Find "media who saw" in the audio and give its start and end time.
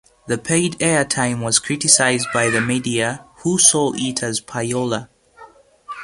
2.59-3.93